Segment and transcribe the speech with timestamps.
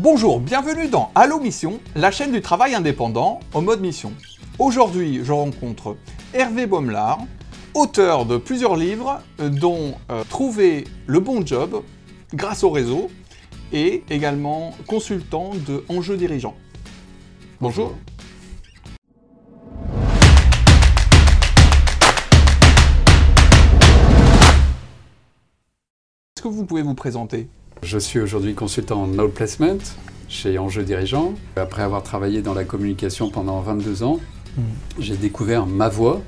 [0.00, 4.12] Bonjour, bienvenue dans Allo Mission, la chaîne du travail indépendant en mode mission.
[4.58, 5.96] Aujourd'hui, je rencontre
[6.32, 7.20] Hervé Baumelard,
[7.74, 11.84] auteur de plusieurs livres, euh, dont euh, Trouver le bon job
[12.34, 13.08] grâce au réseau
[13.72, 16.56] et également consultant de Enjeux Dirigeants.
[17.60, 17.94] Bonjour.
[26.36, 27.48] Est-ce que vous pouvez vous présenter?
[27.84, 29.76] Je suis aujourd'hui consultant en outplacement
[30.26, 31.34] chez Enjeux Dirigeants.
[31.56, 34.20] Après avoir travaillé dans la communication pendant 22 ans,
[34.98, 36.22] j'ai découvert ma voie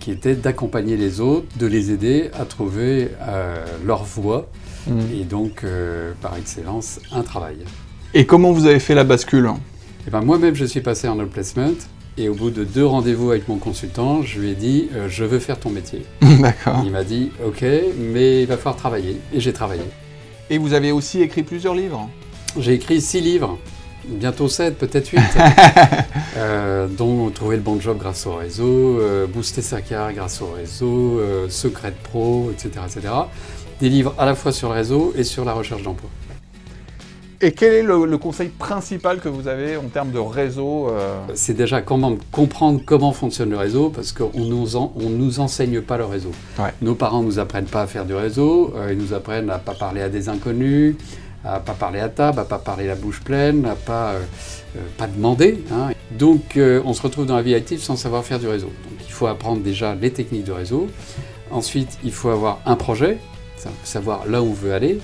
[0.00, 4.48] qui était d'accompagner les autres, de les aider à trouver euh, leur voie
[5.12, 7.58] et donc euh, par excellence un travail.
[8.14, 9.50] Et comment vous avez fait la bascule?
[10.06, 11.74] Et ben moi-même je suis passé en outplacement
[12.16, 15.24] et au bout de deux rendez-vous avec mon consultant, je lui ai dit euh, je
[15.24, 16.06] veux faire ton métier.
[16.40, 16.80] D'accord.
[16.82, 17.62] Il m'a dit ok
[18.10, 19.82] mais il va falloir travailler et j'ai travaillé.
[20.50, 22.08] Et vous avez aussi écrit plusieurs livres
[22.58, 23.58] J'ai écrit six livres,
[24.06, 25.20] bientôt sept, peut-être huit,
[26.36, 30.52] euh, dont Trouver le bon job grâce au réseau, euh, Booster sa carrière grâce au
[30.52, 33.14] réseau, euh, Secret pro, etc., etc.
[33.80, 36.10] Des livres à la fois sur le réseau et sur la recherche d'emploi.
[37.44, 41.14] Et quel est le, le conseil principal que vous avez en termes de réseau euh,
[41.34, 45.82] C'est déjà comment comprendre comment fonctionne le réseau, parce qu'on nous, en- on nous enseigne
[45.82, 46.30] pas le réseau.
[46.58, 46.72] Ouais.
[46.80, 49.74] Nos parents nous apprennent pas à faire du réseau, euh, ils nous apprennent à pas
[49.74, 50.96] parler à des inconnus,
[51.44, 54.20] à pas parler à table, à pas parler la bouche pleine, à pas, euh,
[54.96, 55.62] pas demander.
[55.70, 55.90] hein.
[56.12, 58.68] Donc on se retrouve dans la vie active sans savoir faire du réseau.
[58.68, 60.86] Donc il faut apprendre déjà les techniques du réseau.
[61.50, 63.18] Ensuite, il faut avoir un projet,
[63.58, 64.98] sa- savoir là où on veut aller,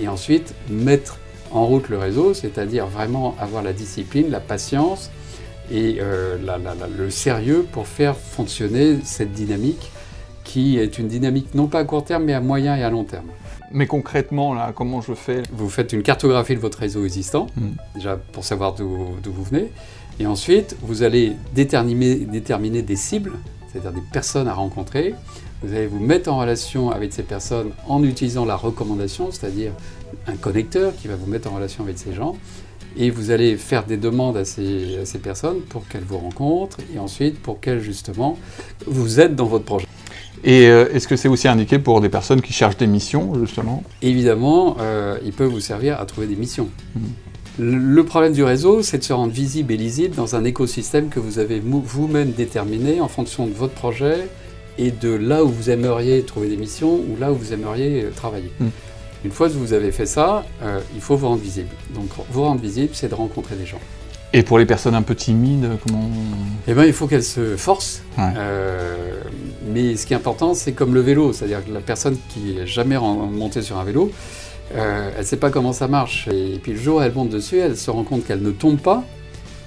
[0.00, 1.18] et ensuite mettre
[1.50, 5.10] en route le réseau, c'est-à-dire vraiment avoir la discipline, la patience
[5.70, 9.90] et euh, la- la- la- le sérieux pour faire fonctionner cette dynamique
[10.44, 13.04] qui est une dynamique non pas à court terme mais à moyen et à long
[13.04, 13.26] terme.
[13.72, 15.44] Mais concrètement, là, comment je fais?
[15.52, 17.68] Vous faites une cartographie de votre réseau existant, Mm.
[17.94, 19.70] déjà pour savoir d'où d'où vous venez,
[20.18, 23.32] et ensuite vous allez déterminer, déterminer des cibles,
[23.70, 25.14] c'est-à-dire des personnes à rencontrer.
[25.62, 29.72] Vous allez vous mettre en relation avec ces personnes en utilisant la recommandation, c'est-à-dire
[30.26, 32.36] un connecteur qui va vous mettre en relation avec ces gens.
[32.96, 36.78] Et vous allez faire des demandes à ces, à ces personnes pour qu'elles vous rencontrent
[36.92, 38.36] et ensuite pour qu'elles justement
[38.86, 39.86] vous aident dans votre projet.
[40.42, 43.84] Et euh, est-ce que c'est aussi indiqué pour des personnes qui cherchent des missions, justement?
[44.00, 46.68] Évidemment, euh, il peut vous servir à trouver des missions.
[46.96, 47.02] Mhm.
[47.58, 51.20] Le problème du réseau, c'est de se rendre visible et lisible dans un écosystème que
[51.20, 54.28] vous avez vous-même déterminé en fonction de votre projet
[54.78, 58.10] et de là où vous aimeriez trouver des missions ou là où vous aimeriez euh,
[58.10, 58.50] travailler.
[58.60, 58.70] Mhm.
[59.24, 61.68] Une fois que vous avez fait ça, euh, il faut vous rendre visible.
[61.94, 63.80] Donc vous rendre visible, c'est de rencontrer des gens.
[64.32, 66.08] Et pour les personnes un peu timides, comment
[66.68, 68.02] Eh bien, il faut qu'elle se force.
[68.16, 68.24] Ouais.
[68.36, 69.22] Euh,
[69.66, 71.32] mais ce qui est important, c'est comme le vélo.
[71.32, 74.12] C'est-à-dire que la personne qui n'est jamais montée sur un vélo,
[74.74, 76.28] euh, elle ne sait pas comment ça marche.
[76.28, 78.78] Et puis le jour où elle monte dessus, elle se rend compte qu'elle ne tombe
[78.78, 79.04] pas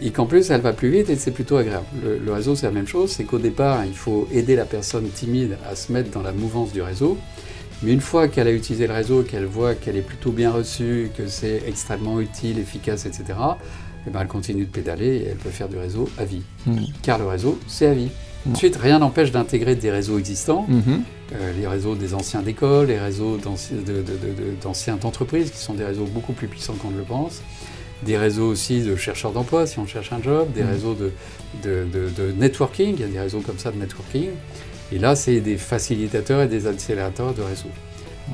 [0.00, 1.86] et qu'en plus, elle va plus vite et c'est plutôt agréable.
[2.02, 3.10] Le, le réseau, c'est la même chose.
[3.10, 6.72] C'est qu'au départ, il faut aider la personne timide à se mettre dans la mouvance
[6.72, 7.18] du réseau.
[7.82, 11.10] Mais une fois qu'elle a utilisé le réseau, qu'elle voit qu'elle est plutôt bien reçue,
[11.16, 13.34] que c'est extrêmement utile, efficace, etc.,
[14.06, 16.86] eh ben, elle continue de pédaler et elle peut faire du réseau à vie Mhm.
[17.02, 18.10] car le réseau, c'est à vie.
[18.46, 18.52] Mm.
[18.52, 21.02] Ensuite, rien n'empêche d'intégrer des réseaux existants, Mhm.
[21.34, 25.50] euh, les réseaux des anciens d'école, les réseaux d'anci- de- de- de- de- d'anciens d'entreprises,
[25.50, 27.42] qui sont des réseaux beaucoup plus puissants qu'on ne le pense,
[28.04, 30.68] des réseaux aussi de chercheurs d'emploi, si on cherche un job, des Mm.
[30.68, 31.12] réseaux de
[32.38, 34.28] networking, il y a des réseaux comme ça de networking,
[34.92, 37.70] et là, c'est des facilitateurs et des accélérateurs de réseaux.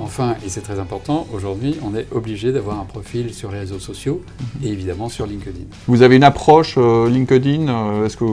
[0.00, 3.78] Enfin, et c'est très important, aujourd'hui, on est obligé d'avoir un profil sur les réseaux
[3.78, 4.22] sociaux
[4.62, 5.64] et évidemment sur LinkedIn.
[5.86, 8.24] Vous avez une approche euh, LinkedIn euh, Est-ce que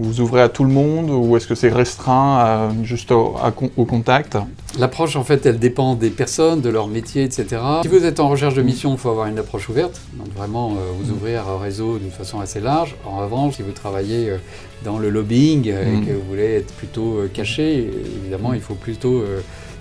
[0.00, 3.50] vous ouvrez à tout le monde ou est-ce que c'est restreint à- juste au, à
[3.50, 4.36] con- au contact?
[4.78, 7.46] L'approche, en fait, elle dépend des personnes, de leur métier, etc.
[7.82, 10.00] Si vous êtes en recherche de mission, il faut avoir une approche ouverte.
[10.14, 12.94] Donc vraiment, euh, vous ouvrir au réseau d'une façon assez large.
[13.04, 14.36] En revanche, si vous travaillez euh,
[14.84, 16.02] dans le lobbying euh, Mm.
[16.02, 17.90] et que vous voulez être plutôt caché,
[18.22, 19.22] évidemment, il faut plutôt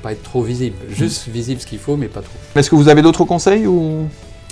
[0.02, 0.76] pas être trop visible.
[0.90, 2.34] Juste visible ce qu'il faut, mais pas trop.
[2.60, 4.08] Est-ce que vous avez d'autres conseils ou?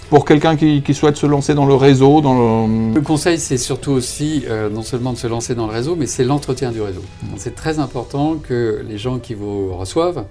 [0.10, 2.94] Pour quelqu'un qui, qui souhaite se lancer dans le réseau, dans le...
[2.94, 6.06] Le conseil, c'est surtout aussi euh, non seulement de se lancer dans le réseau, mais
[6.06, 7.04] c'est l'entretien du réseau.
[7.24, 7.28] Mm.
[7.38, 10.26] C'est très important que les gens qui vous reçoivent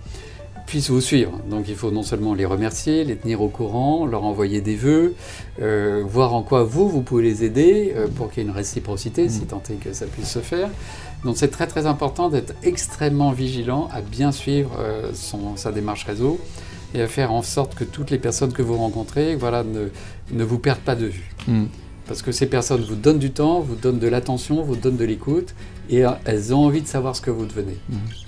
[0.67, 1.33] puissent vous suivre.
[1.49, 5.15] Donc il faut non seulement les remercier, les tenir au courant, leur envoyer des vœux,
[5.61, 8.57] euh, voir en quoi vous, vous pouvez les aider euh, pour qu'il y ait une
[8.57, 10.69] réciprocité, si tant est que ça puisse se faire.
[11.25, 14.71] Donc c'est très très important d'être extrêmement vigilant à bien suivre
[15.15, 16.39] son, sa démarche réseau
[16.95, 19.89] et à faire en sorte que toutes les personnes que vous rencontrez voilà, ne,
[20.33, 21.31] ne vous perdent pas de vue.
[21.47, 21.67] Hmm.
[22.07, 25.05] Parce que ces personnes vous donnent du temps, vous donnent de l'attention, vous donnent de
[25.05, 25.55] l'écoute,
[25.91, 27.77] et euh, elles ont envie de savoir ce que vous devenez.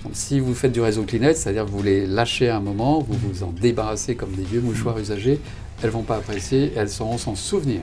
[0.03, 2.99] Donc, si vous faites du réseau Kleenex, c'est-à-dire que vous les lâchez à un moment,
[2.99, 5.39] vous vous en débarrassez comme des vieux mouchoirs usagés,
[5.81, 7.83] elles vont pas apprécier, elles sauront s'en souvenir.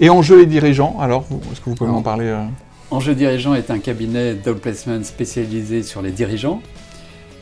[0.00, 2.44] Et Enjeu et dirigeants, alors, est-ce que vous pouvez m'en parler euh
[2.92, 6.60] Enjeu Dirigeant est un cabinet de placement spécialisé sur les dirigeants.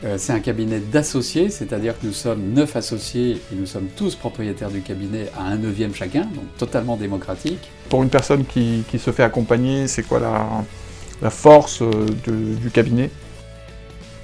[0.03, 4.15] Euh, c'est un cabinet d'associés, c'est-à-dire que nous sommes neuf associés et nous sommes tous
[4.15, 7.69] propriétaires du cabinet à un neuvième chacun, donc totalement démocratique.
[7.89, 13.11] Pour une personne qui, se fait accompagner, c'est quoi la, force euh, du cabinet?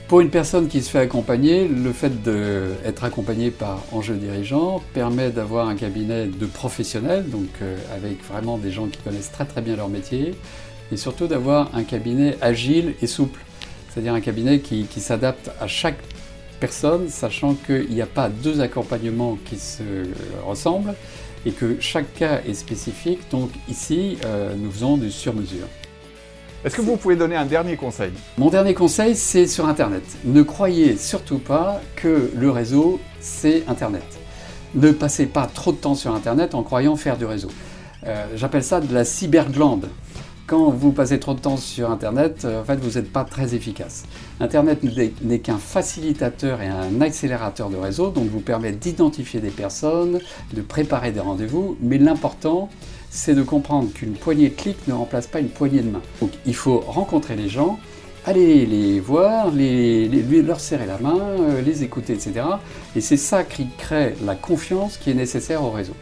[0.08, 5.32] Pour une personne qui se fait accompagner, le fait d'être accompagné par Enjeu Dirigeant permet
[5.32, 9.62] d'avoir un cabinet de professionnels, donc euh, avec vraiment des gens qui connaissent très très
[9.62, 10.34] bien leur métier,
[10.94, 13.42] et surtout d'avoir un cabinet agile et souple
[13.90, 16.00] c'est-à-dire un cabinet qui, s'adapte à chaque
[16.60, 19.84] personne, sachant qu'il n'y a pas deux accompagnements qui se
[20.46, 20.94] ressemblent
[21.46, 23.20] et que chaque cas est spécifique.
[23.32, 25.68] Donc ici, euh, nous faisons du sur-mesure.
[26.66, 28.12] Est-ce que vous pouvez donner un dernier conseil?
[28.38, 30.04] Mon dernier conseil, c'est sur Internet.
[30.26, 34.04] Ne croyez surtout pas que le réseau, c'est Internet.
[34.74, 37.50] Ne passez pas trop de temps sur Internet en croyant faire du réseau.
[38.06, 39.88] Euh, j'appelle ça de la cyberglande
[40.48, 43.54] quand vous passez trop de temps sur Internet, euh, en fait, vous n'êtes pas très
[43.54, 44.06] efficace.
[44.40, 44.80] Internet
[45.22, 50.20] n'est qu'un facilitateur et un accélérateur de réseau, donc vous permet d'identifier des personnes,
[50.54, 52.70] de préparer des rendez-vous, mais l'important,
[53.10, 56.02] c'est de comprendre qu'une poignée de clics ne remplace pas une poignée de main.
[56.22, 57.78] Donc il faut rencontrer les gens,
[58.26, 62.46] aller les voir, leur serrer la main, euh, les écouter, etc.
[62.96, 65.94] Et c'est ça qui crée la confiance qui est nécessaire au réseau.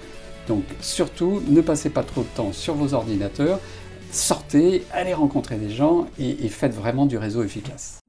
[0.47, 3.59] Donc surtout, ne passez pas trop de temps sur vos ordinateurs,
[4.15, 7.99] sortez, allez rencontrer des gens et, faites vraiment du réseau efficace.